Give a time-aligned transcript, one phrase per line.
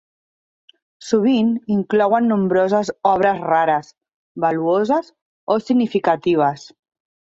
[1.09, 3.93] Sovint, inclouen nombroses obres rares,
[4.47, 5.13] valuoses
[5.57, 6.67] o significatives.